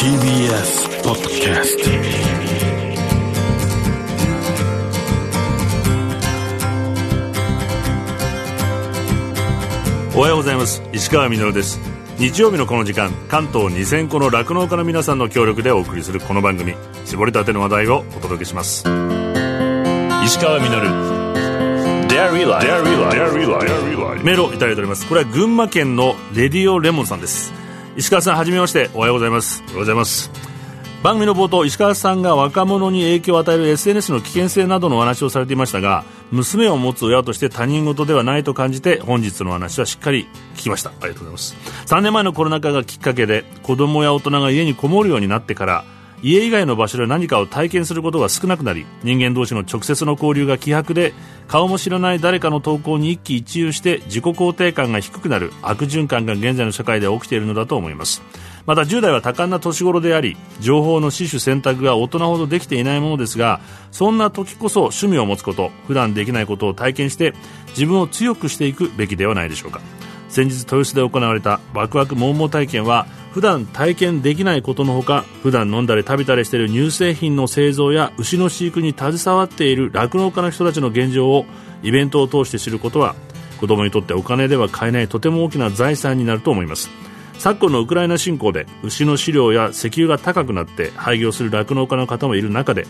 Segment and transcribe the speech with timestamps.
[0.00, 1.82] TBS ポッドキャスト
[10.18, 10.82] おはようございます。
[10.94, 11.78] 石川みのるです。
[12.16, 18.84] 日曜日のこの時間関東2000個の酪農家の皆さんの協力でお送りするこの番組絞りたての話題をお届けします。
[20.24, 20.88] 石川みのる。
[24.24, 25.06] メールをいただいております。
[25.06, 27.59] これは群馬県のレディオレモンさんです
[27.96, 28.88] 石川さんはじめまして。
[28.94, 29.62] おはようございます。
[29.62, 30.30] おはようございます。
[31.02, 40.90] 番組の冒頭石川さんが若者に影響を与える SNS の危険性などのお話をされていましたが娘を持つ親として他人事ではないと感じて本日の話はしっかり聞きました。
[40.90, 41.56] ありがとうございます。
[41.86, 45.84] 3年前のコロナ禍がきっかけで子供や大人が家にこもるようになってから
[46.22, 51.14] 家以外の場所で何かを体験することが少なくなり人間同士の直接の交流が希薄で
[51.48, 58.22] 顔も知らない誰かの投稿に一喜一憂して自己肯定感が低くなる悪循環が現在の社会で起きているのだと思います。
[58.66, 67.34] また10代は多感な年頃であり情報の死守選択が大人ほどできていないものですがそんな時こそ趣味を持つこと普段できないことを体験して
[67.70, 69.80] 自分を強くしていくべきではないでしょうか。
[70.30, 81.46] 先日豊洲で行われたワクワクモンモ体験は普段体験できないことのほか普段飲んだり食べたりしている乳製品の製造や牛の飼育に携わっている酪農家の人たちの現状を
[81.82, 83.14] イベントを通して知ることは
[83.58, 86.88] 子供にとってお金では買えないとても大きな財産になると思います。
[87.40, 92.86] 昨今のウクライナ侵攻で牛の飼料や石油が高くなって廃業する酪農家の方もいる中で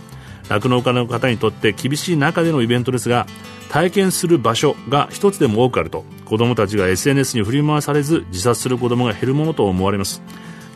[0.48, 3.28] 酪農家の方にとって厳しい中でのイベントですが
[3.70, 10.22] 体験する場所が一つでも多くあると子どもたちが SNS に振り回されず自殺する子どもが減るものと思われます。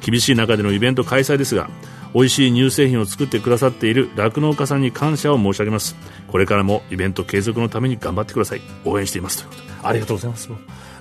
[0.01, 1.70] 厳しい中でのイベント開催ですが
[2.14, 5.97] 美味しい乳製品を作ってくださっている酪農家さんに感謝を申し上げます。
[6.28, 8.61] これからもイベント継続のために頑張ってください。
[8.84, 10.48] 応援していますということありがとうございます。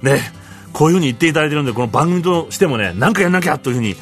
[0.01, 0.19] ね
[0.73, 3.95] こういうふうに言っていただいてるのでこの番組としてもね何かやんなきゃというふうに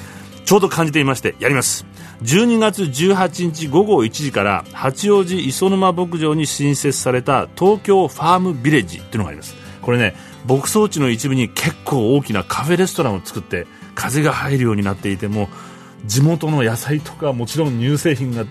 [0.45, 1.85] ちょうど感じていましてやります。
[2.23, 9.55] 12月18日午後1時から八王子磯沼牧場に新設された東京ファームビレッジっていうのがあります。
[9.81, 10.15] これね
[10.47, 15.49] 牧草地の一部に結構大きなカフェレストランを作って風が入るようになっていても
[16.05, 18.45] 地元の野菜とかもちろん乳製品が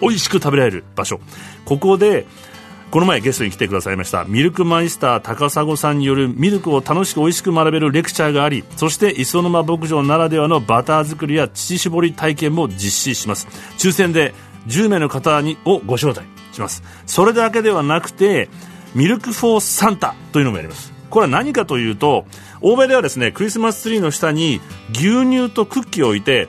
[0.00, 1.20] 美味しく食べられる場所。
[1.64, 2.26] ここで
[2.90, 13.48] この前ゲストに来てくださいましたミルクマイスター高砂さんによるミルクを楽しく美味しく学べるレクチャーがありそして磯沼牧場ならではのバター作りや乳搾り体験も実施します。
[13.78, 14.34] 抽選で
[14.68, 16.82] 10名の方にをご招待します。
[17.06, 18.48] それだけではなくて
[18.94, 20.92] ミルクフォーサンタというのもやります。
[21.10, 22.24] これは何かというと
[22.60, 24.60] 欧米ではですねクリスマスツリーの下に
[24.92, 26.48] 牛乳とクッキーを置いて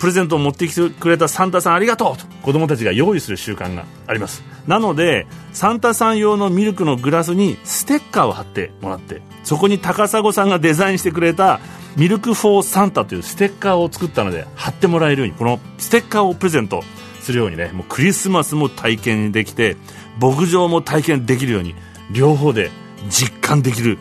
[0.00, 4.42] プレゼントを持ってきてくれたサンタさんありがとうと子供たちが用意する習慣があります。
[4.66, 11.60] なのでサンタさん用のミルクのグラスにステッカーを貼ってもらってそこに高砂さんがデザインしてくれた
[11.96, 16.82] ミルクフォーサンタというステッカーを作ったので貼ってもらえるようにこのステッカーをプレゼント
[17.20, 19.76] するようにねもうクリスマスも体験できて
[20.18, 21.74] 牧場も体験できるように
[22.10, 22.70] 両方で
[23.10, 23.98] 実感できる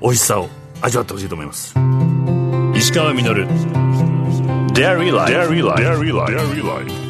[0.00, 0.48] 美味しさを
[0.80, 1.74] 味わってほしいと思います。
[2.74, 3.83] 石川稔。
[4.74, 5.28] Dairy Life.
[5.28, 5.78] Dairy Life.
[5.78, 6.30] Dairy Life.
[6.30, 7.03] Dairy Life.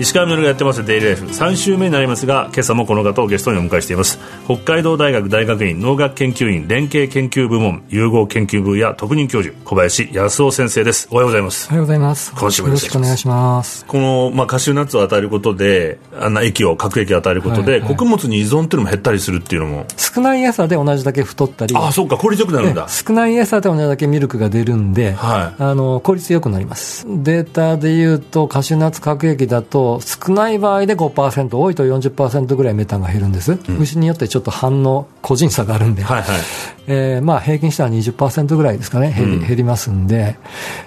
[0.00, 4.18] 石川稔がやってますデイリーライフ3週目になりますが今朝もこの方をゲストにお迎えしています。
[4.46, 11.06] 北海道大学大学院農学研究院連携研究部門融合研究部や特任教授小林康夫先生です。
[11.10, 11.66] おはようございます。
[11.66, 12.32] おはようございます。
[12.34, 13.84] 今週もよろしくお願いします。
[13.84, 19.84] この、まあ、カシューナッツを与えることであんな液を核液を与えることで、はいはい、穀物に依存っていうのも減ったりするっていうのも。
[19.98, 21.76] 少ない餌で同じだけ太ったり。
[21.76, 22.88] ああそうか効率よくなるんだ。
[22.88, 27.04] 少ない餌で同じだけミルクが出るんで、はい、あの効率よくなります。
[27.06, 36.40] データでいうとカシューナッツ核液だと少ない場合で5%多いと40%ぐらいメタンが減るんです、うん、牛によってちょっと反応個人差があるんで、はいはい、
[36.86, 40.36] えー、まあ平均したら20%ぐらいですかね減り,、減りますんで。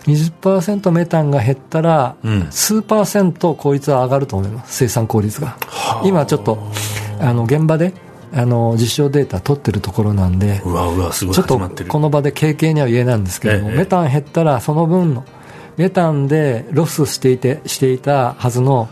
[0.06, 2.16] 20%メタンが減ったら、
[2.52, 4.78] 数パーセント効率は上がると思います。
[4.78, 5.58] 生産効率が。
[6.04, 6.60] 今ちょっと
[7.20, 7.94] あの現場で
[8.36, 15.24] あの実証データ取ってるところなんでちょっとこの場で経験には言えないんですけども、ええ、メタン減ったらその分の
[15.78, 18.90] メタンでロスしていてしていたはずの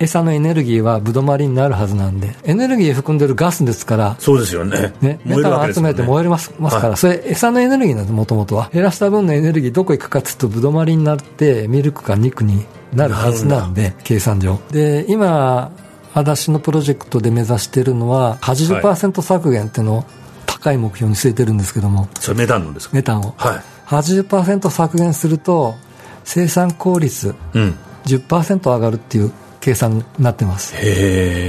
[0.00, 4.92] 餌のエネルギーはぶどまりになるはずなんで、エネルギー含んでるガスですから、そうですよね。
[5.00, 8.70] ね、メタンを集めて燃えますますから、はい、それ餌のエネルギーなんです、もともとは。
[8.72, 14.58] 減らした分のエネルギーどこ行くかっていうと、ぶどまりになって、ミルクか肉になるはずなんで、計算上。
[14.72, 15.70] で、今、
[16.12, 20.04] 私のプロジェクトで目指しているのは、80%削減っていうのを
[20.46, 22.08] 高い目標に据えてるんですけども。
[22.18, 22.96] それメタンのですか？
[22.96, 23.34] メタンを。
[23.36, 23.60] はい。
[23.86, 25.76] 80%削減すると、
[26.24, 30.74] 生産効率、うん、10%上がるっていう計算になってます。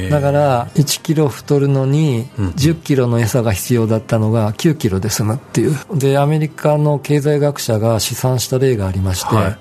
[0.10, 5.75] だから1キロ太るのに10キロの餌が必要だったのが9キロで済むっていう。
[5.94, 9.57] でアメリカの経済学者が試算した例がありまして、はい、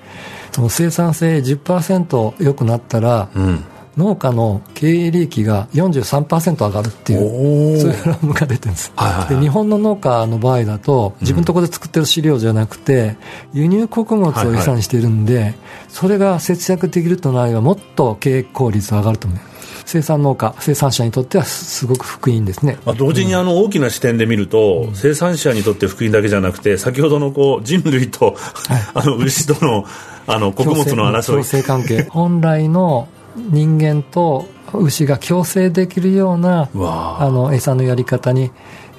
[0.53, 3.65] その生産性10%良くなったら、うん
[3.96, 13.17] 農家の経営利益が43%上がるっていうそういう論文が出てるんです、はいはいはい、で日本の農家の場合だと自分のところで作ってる飼料じゃなくて、
[13.52, 15.55] 輸入穀物を餌にしているんで、はいはい、
[15.88, 19.41] それが節約できるとなればもっと経営効率上がると思う。
[19.85, 28.37] 生産農家、生産者にとってはすごく福音ですね、まあ、同時にあの大きな視点で見ると、うん、生産者にとって福音だけじゃなくて、先ほどのこう人類と、
[28.69, 29.85] はい、 あの牛との
[30.26, 32.08] あの穀物の争い。
[32.08, 37.29] 本来の人間と牛が共生できるようなあ。
[37.31, 38.51] の餌のやり方に、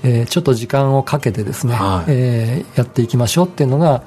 [0.04, 4.04] えー、ちょっと時間をかけてですね、はい、えー、やっていきましょうっていうのが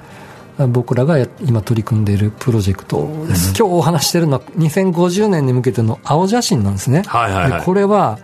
[0.69, 8.19] 僕らが今取り組んでいるプロジェクトです、うん、今日お話しているのは2050年に向けての青写真なんですね、はいはいはい、これは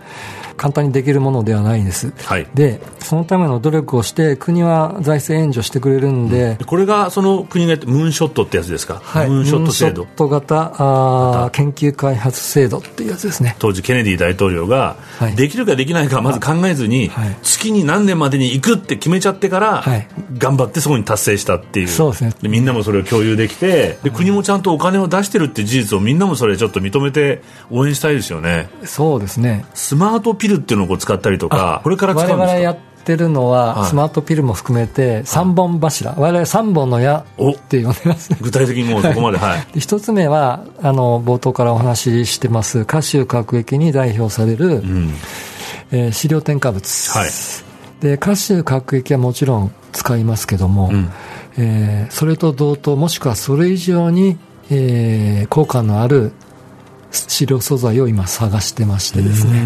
[0.57, 10.03] 簡単にできるものではないです、はい、でそのための努力をして国は財政援助してくれるんで、うん、これがその国がやってムーンショットってやつですか、はい、ムーンショット制度。
[10.03, 13.55] ムーンショット型あ研究開発制度っていうやつですね。
[13.59, 21.87] 当時ケネディ大統領が、はい、できるかできないかまず考えずに、はい、月に何年までに行くって決めちゃってから、はい、頑張ってそこに達成したっていう。
[21.87, 22.33] そうですね。
[22.41, 28.69] みんなもそれを共有できてで国もちゃんとお金を出してるって事実をみんなもそれちょっと認めて応援したいですよね。
[28.83, 29.65] そうですね。
[29.73, 32.43] スマートピルっていうのを使ったりとかこれから使うんですか？
[32.43, 39.37] 我々やってるのは、はい、スマートピルも含めて3本柱、はい、我々3本の矢って呼んでます具体的にもうそこまで。
[39.37, 39.67] はい。
[39.79, 45.13] 一つ目はあの冒頭からお話ししてます歌集各駅に代表される、うん、
[45.91, 47.29] えー、飼料添加物、はい、
[48.01, 51.09] で歌集各駅はもちろん使いますけども、うん、
[51.57, 54.37] えー、それと同等もしくはそれ以上に、
[54.69, 56.31] えー、効果のある
[57.15, 59.63] 飼料素材を今探してましてですね。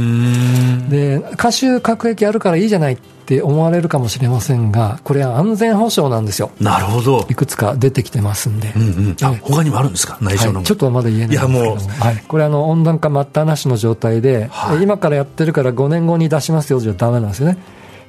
[0.90, 6.52] で歌集各駅あるからいいじゃないって思われるかもしれませんがこれは安全保障なんですよ。
[6.60, 7.26] なるほど。
[7.30, 10.18] いくつか出てきてますんで、うんうん、あ他にもあるんですか？
[10.22, 11.76] 内緒の、はい、ちょっとまだ言えないんですけども。
[11.76, 17.58] はい、これあの温暖化待ったなしの状態で、はい、今からやってるから5年後に出しますよじゃダメなんですよね。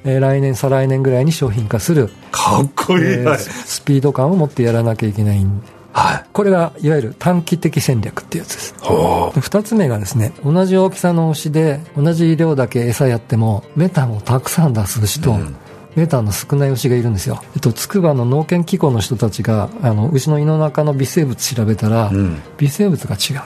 [0.03, 2.09] えー、来年再来年ぐらいに商品化する。
[2.31, 8.75] かっこいい、えー、スピード感を持ってやらなきゃいけないんではい、これがいわゆる短期的戦略っていうやつです。
[8.79, 15.55] 2つ目がですね同じ大きさの牛で同じ量だけ餌やってもメタンをたくさん出す牛と、うん。
[15.95, 23.41] メタンの少ない牛がいるんですよ、えっと、筑波の農研機構の人たちがあの牛の胃の中の微生物調べたら、うん、微生物が違う。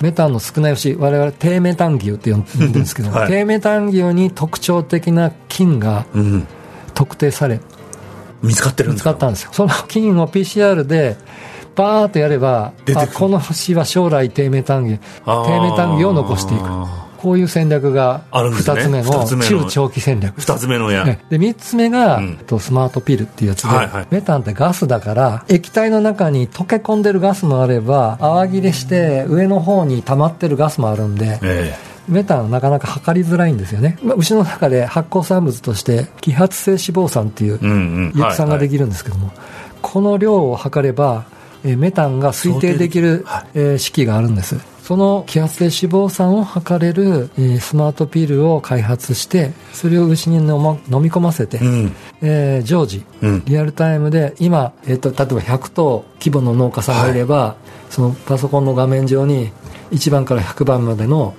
[0.00, 6.06] メタンの少ない牛我々低メタン牛って呼んでるんですけど、 はい、低メタン牛に特徴的な菌が
[6.94, 9.10] 特定され、うん、見つかってるんですか？
[9.10, 9.50] 見つかったんですよ。
[9.52, 11.16] その菌を PCR で
[11.74, 16.64] バーッとやればあこの星は将来低メタン牛低メタン牛を残していく。
[17.20, 20.40] こういう戦略が2つ目の中長期戦略。
[20.40, 39.32] 2つ目のや、で3つ目が、うん、スマートピルっていうやつで、はいはい、メタンってガスだから液体の中に溶け込んでるガスもあれば泡切れして上の方に溜まってるガスもあるんで、えーメタンなかなか測りづらいんですよね、まあ、牛の中で発酵産物として揮発性脂肪酸っていう硫酸ができるんですけども、
[39.80, 41.26] この量を測れば
[41.64, 43.24] えメタンが推定できる、
[43.54, 44.58] え式があるんです。
[44.82, 51.92] その気圧性脂肪酸を測れる、えスマートピルを開発してそれを牛に飲,、ま、飲み込ませて、うん、
[52.22, 57.56] えー、常時、うん、リアルタイムで今、えーと、例えば100頭規模の農家さんがいれば、は
[57.88, 59.52] い、そのパソコンの画面上に
[59.92, 61.34] 1番から100番までの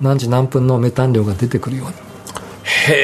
[0.00, 1.94] 何時何分のメタン量が出てくるように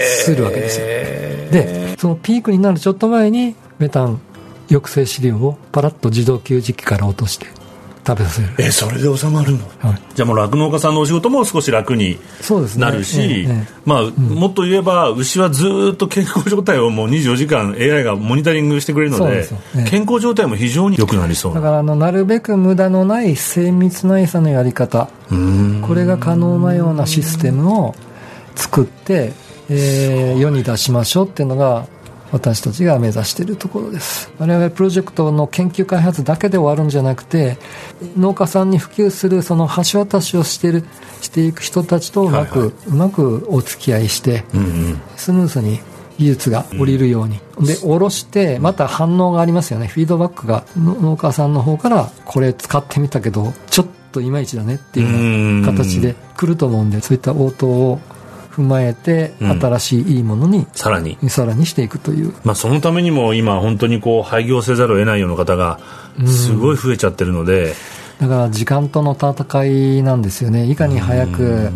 [0.02, 0.86] するわけですよ。
[0.86, 4.20] でそのピークになるちょっと前にメタン
[4.70, 7.46] 抑制飼料をパラッと自動給餌器から落として
[8.06, 8.48] 食べさせる。
[8.58, 12.18] えそれで収まるの、はい、じゃあもう酪農家さんのお仕事も少し楽に
[12.76, 25.08] なるし、ねええ、まあ、うん、もっと言えば牛はずっと健康状態をもう24時間 AI がモニタリングしてくれるので、ね、健康状態も非常に良くなりそうだからあのなるべく無駄のない精密な餌のやり方。
[25.86, 27.94] これが可能なようなシステムを
[28.56, 29.32] 作って、
[29.68, 31.86] えー、世に出しましょうっていうのが
[32.32, 34.30] 私たちが目指しているところです。
[34.38, 37.58] 我々プロジェクトの研究開発だけで終わるんじゃなくて
[38.16, 40.84] 農家さんに普及するその橋渡しをしている
[41.20, 45.80] していく人たちとうまく、はいはい、うまくお付き合いして、うんうん、スムーズに
[46.18, 49.86] 技術が降りるように、うん、で下ろしてまた反応がありますよね。
[49.86, 58.00] フィードバックが農家さんの方からこれ使ってみたけどちょっといまいちだねっていう形で来ると思うんでそういった応答を
[58.60, 61.16] 踏まえて、新しいいいものに、さらに。
[61.28, 65.80] さらにしていくという、まあ、そのためにも今本当にこう廃業せざるを得ないような方が
[66.26, 67.74] すごい増えちゃってるので、
[68.20, 70.70] だから時間との戦いなんですよね。
[70.70, 71.70] いかに早く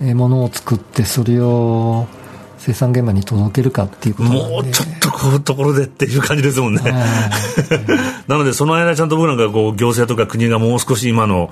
[0.00, 2.06] ものを作ってそれを
[2.58, 6.82] 生産現場に届けるかっていうこともうちょっとこういうところでっていう感じですもんね。
[8.26, 11.50] なので、その間、ちゃんと僕なんかこう行政とか国がもう少し今の,、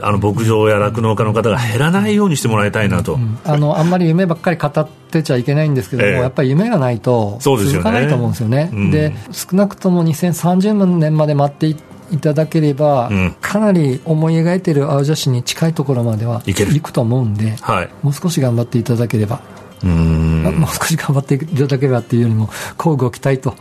[0.00, 6.12] あの牧場や酪農家の方が減らないようにしてもらいたいなと、うん、あのあんまり夢ばっかり語ってちゃいけないんですけども、え。
[6.12, 8.70] ー、やっぱり夢がないと続かないと思うんですよね。
[8.72, 11.76] で、ねうん、少なくとも2030年まで待ってい
[12.12, 19.40] いただければ、うん、かなり思い描いている青写真に近いところまではいくと思うんで、はい、もう少し頑張っていただければ。
[19.54, 23.54] うんもう少し頑張っていただければっていうよりも、交互期待と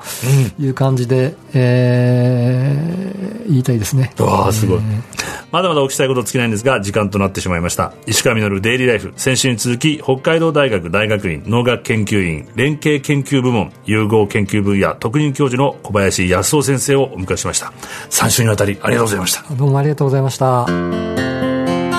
[0.59, 4.13] いう感じで、うん、えー、言いたいですね。
[4.19, 5.29] わあ、すごい、えー。
[5.51, 7.93] まだまだお聞きしたいこと尽きないんですが、時間となってしまいました。
[8.05, 17.73] 石川稔デイリーライフ、先週に続き、北海道大学大学院農学研究院連携研究部門融合研究分野特任教授の小林康夫先生をお迎えしました。
[18.09, 19.55] 3週にわたりありがとうございました。
[19.55, 20.65] どうもありがとうございました。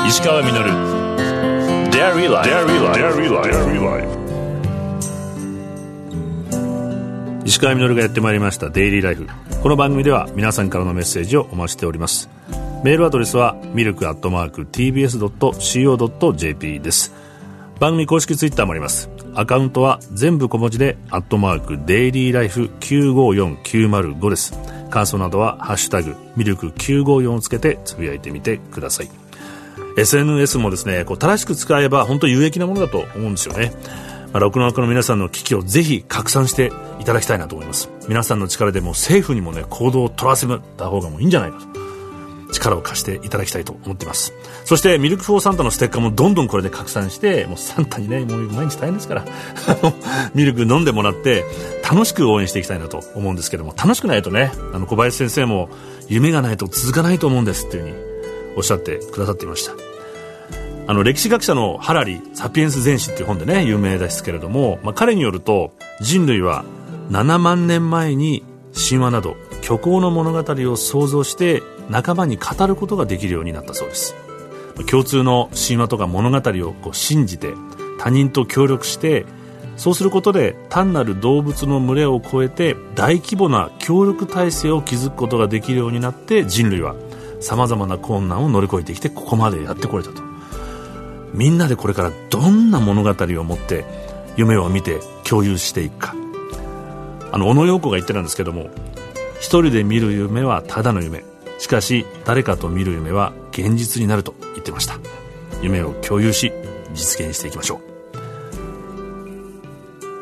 [0.07, 1.10] 石川稔
[2.01, 2.49] Dairy Life.
[2.49, 2.99] Dairy Life.
[2.99, 3.53] Dairy Life.
[3.53, 4.09] Dairy Life.
[7.45, 9.27] 石川みのるがやってまいりましたデイリーライフ
[9.63, 12.31] この番組では皆さんからのメッセージをお待ちしております
[12.85, 15.11] メールアドレスはミルクアットマーク TBS.CO.JP
[16.81, 17.13] です
[17.79, 24.55] 番組公式ツイッターもありますアカウントは全部小文字でアットマークデイリーライフ954905です
[24.89, 29.20] 感想などはハッシュタグミルク954をつけてつぶやいてみてください
[30.01, 33.73] SNS もですねこう正しく使えば本当有益なものだと思うんですよね。
[34.33, 37.91] まあ、録音家の皆さんの危機をぜひ拡散していただきたいなと思います。
[38.09, 41.81] 皆さんの力でも政府にもね行動を取らせた方がもういいんじゃないかと。
[42.53, 44.33] 力を貸していただきたいと思っています。
[44.65, 49.25] そしてミルクフォーサンタのステッカーもどんどんこれで拡散してもうサンタにねもう毎日大変ですから。
[50.35, 51.45] ミルク飲んでもらって
[51.89, 55.69] 楽しく応援していきたいなと思うんですけども楽しくないとねあの小林先生も
[56.09, 57.95] 夢がないと続かないと思うんですっていうふうに
[58.57, 59.90] おっしゃってくださっていました。
[60.91, 65.71] あの歴史学者のハラリ「サピエンス全史」っていう本でね有名ですけれども、まあ、彼によると
[66.01, 66.65] 人類は
[67.13, 68.43] 7万年前に
[68.75, 74.17] 神話など虚構の物語を想像して仲間に語ることができるようになったそうです。
[74.91, 77.55] 共通の神話とか物語をこう信じて
[78.01, 79.27] 他人と協力して
[79.77, 86.97] そうすることで単なる動物の群れを超えて大規模な協力体制を築くことができるようになって人類は
[87.39, 90.30] さまざまな困難を乗り越えてきてここまでやってこれたと。
[91.33, 93.85] みんなでこれからどんな物語を持って
[94.37, 96.15] 夢を見て共有していくか。
[97.33, 98.71] あの小野陽子が言ってたんですけども
[99.39, 101.25] 一人で見る夢はただの夢。
[101.59, 104.99] しかし誰かと見る夢は現実になると言ってました。
[105.63, 106.53] 夢を共有し
[106.95, 107.81] 実現していきましょ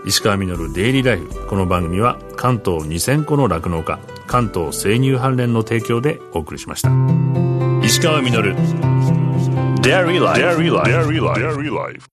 [0.04, 0.08] う。
[0.08, 1.46] 石川稔デイリーライフ。
[1.46, 6.90] この番組は関東2000個の酪農家関東生乳関連の提供でお送りしました。
[7.84, 8.97] 石川稔。
[9.82, 10.36] Dairy Life.
[10.38, 10.86] Dairy Life.
[10.86, 11.36] Dairy Life.
[11.38, 12.08] Dairy Life.